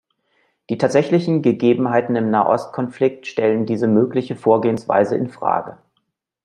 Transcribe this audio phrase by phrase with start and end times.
[0.71, 5.77] Die tatsächlichen Gegebenheiten im Nahost-Konflikt stellen diese mögliche Vorgehensweise in Frage.